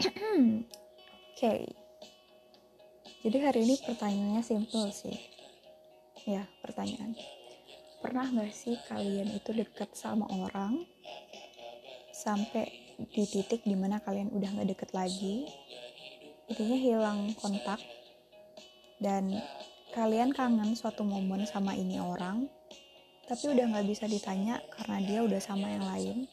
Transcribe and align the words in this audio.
Oke. 0.00 1.54
Jadi 3.20 3.36
hari 3.44 3.60
ini 3.68 3.76
pertanyaannya 3.84 4.40
simple 4.40 4.88
sih. 4.96 5.16
Ya, 6.24 6.48
pertanyaan. 6.64 7.12
Pernah 8.00 8.32
gak 8.32 8.52
sih 8.56 8.80
kalian 8.88 9.28
itu 9.36 9.52
deket 9.52 9.92
sama 9.92 10.24
orang 10.32 10.88
sampai 12.16 12.96
di 13.12 13.24
titik 13.28 13.60
di 13.64 13.76
mana 13.76 14.00
kalian 14.00 14.32
udah 14.32 14.60
gak 14.60 14.70
deket 14.72 14.90
lagi? 14.96 15.44
Intinya 16.48 16.78
hilang 16.80 17.20
kontak 17.36 17.84
dan 19.04 19.36
kalian 19.92 20.32
kangen 20.32 20.72
suatu 20.72 21.04
momen 21.04 21.44
sama 21.44 21.76
ini 21.76 22.00
orang 22.00 22.48
tapi 23.28 23.52
udah 23.52 23.78
gak 23.78 23.86
bisa 23.86 24.04
ditanya 24.10 24.58
karena 24.74 24.96
dia 25.04 25.20
udah 25.22 25.40
sama 25.40 25.70
yang 25.70 25.86
lain 25.86 26.26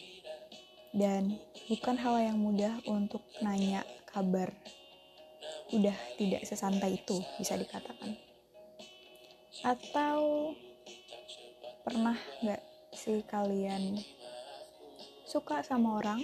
dan 0.97 1.37
bukan 1.69 1.93
hal 1.93 2.17
yang 2.17 2.41
mudah 2.41 2.73
untuk 2.89 3.21
nanya 3.45 3.85
kabar. 4.09 4.49
Udah 5.69 5.93
tidak 6.17 6.41
sesantai 6.49 6.97
itu 6.97 7.21
bisa 7.37 7.53
dikatakan. 7.53 8.17
Atau 9.61 10.51
pernah 11.85 12.17
nggak 12.41 12.61
sih 12.97 13.21
kalian 13.29 14.01
suka 15.29 15.61
sama 15.61 16.01
orang 16.01 16.23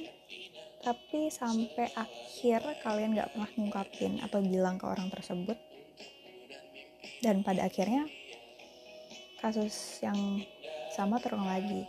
tapi 0.81 1.31
sampai 1.31 1.93
akhir 1.95 2.83
kalian 2.83 3.15
nggak 3.15 3.31
pernah 3.31 3.51
ngungkapin 3.55 4.19
atau 4.25 4.41
bilang 4.41 4.81
ke 4.81 4.89
orang 4.89 5.07
tersebut? 5.13 5.55
Dan 7.21 7.45
pada 7.45 7.69
akhirnya 7.69 8.09
kasus 9.39 10.01
yang 10.01 10.43
sama 10.91 11.21
terulang 11.21 11.47
lagi 11.47 11.87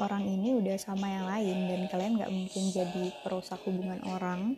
orang 0.00 0.24
ini 0.24 0.56
udah 0.56 0.76
sama 0.80 1.04
yang 1.04 1.26
lain 1.28 1.58
dan 1.68 1.80
kalian 1.92 2.16
nggak 2.16 2.32
mungkin 2.32 2.64
jadi 2.72 3.04
perusak 3.20 3.60
hubungan 3.68 4.00
orang. 4.08 4.56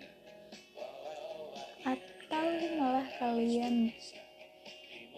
Atau 1.82 2.46
malah 2.78 3.08
kalian 3.18 3.90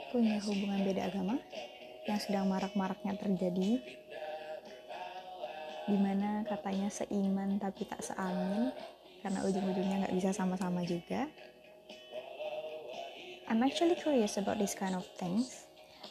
punya 0.08 0.40
hubungan 0.40 0.80
beda 0.86 1.12
agama 1.12 1.36
yang 2.08 2.18
sedang 2.22 2.46
marak-maraknya 2.48 3.18
terjadi 3.18 3.82
di 5.86 5.96
mana 5.98 6.42
katanya 6.46 6.90
seiman 6.90 7.62
tapi 7.62 7.86
tak 7.86 8.02
seamin 8.02 8.74
karena 9.22 9.40
ujung-ujungnya 9.42 9.96
nggak 10.06 10.16
bisa 10.16 10.30
sama-sama 10.32 10.82
juga. 10.86 11.28
I'm 13.46 13.62
actually 13.62 13.94
curious 13.94 14.38
about 14.42 14.58
this 14.58 14.74
kind 14.74 14.98
of 14.98 15.06
things. 15.18 15.66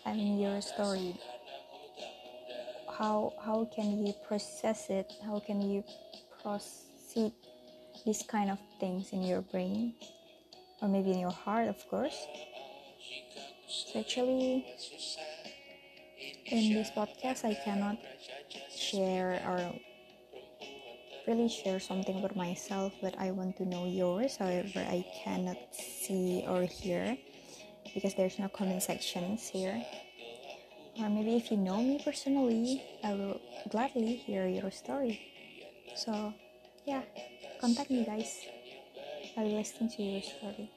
And 0.06 0.38
your 0.38 0.62
story 0.62 1.18
how 2.98 3.34
how 3.44 3.66
can 3.76 4.06
you 4.06 4.14
process 4.28 4.90
it? 4.90 5.12
How 5.24 5.40
can 5.40 5.62
you 5.62 5.84
proceed 6.42 7.34
these 8.06 8.24
kind 8.24 8.50
of 8.50 8.60
things 8.80 9.12
in 9.12 9.24
your 9.24 9.42
brain? 9.42 9.94
Or 10.82 10.88
maybe 10.88 11.12
in 11.12 11.20
your 11.20 11.32
heart 11.32 11.68
of 11.68 11.80
course. 11.90 12.18
So 13.68 14.00
actually 14.00 14.66
in 16.46 16.74
this 16.74 16.92
podcast 16.92 17.44
i 17.44 17.54
cannot 17.66 17.98
share 18.70 19.42
or 19.48 19.74
really 21.28 21.50
share 21.50 21.80
something 21.80 22.20
about 22.20 22.36
myself 22.36 22.94
but 23.02 23.18
i 23.18 23.32
want 23.32 23.58
to 23.58 23.66
know 23.66 23.86
yours 23.86 24.38
however 24.38 24.86
i 24.88 25.04
cannot 25.24 25.58
see 25.74 26.46
or 26.48 26.64
hear 26.64 27.18
because 27.94 28.14
there's 28.14 28.38
no 28.38 28.48
comment 28.48 28.84
sections 28.84 29.48
here 29.48 29.82
or 31.00 31.10
maybe 31.10 31.36
if 31.36 31.52
you 31.52 31.58
know 31.58 31.82
me 31.82 32.02
personally, 32.04 32.84
I 33.04 33.14
will 33.14 33.42
gladly 33.70 34.16
hear 34.16 34.48
your 34.48 34.72
story. 34.72 35.20
So, 35.96 36.34
yeah, 36.86 37.04
contact 37.60 37.92
me, 37.92 38.06
guys. 38.06 38.46
I 39.38 39.44
will 39.44 39.58
listen 39.58 39.90
to 39.90 40.04
your 40.04 40.22
story. 40.22 40.70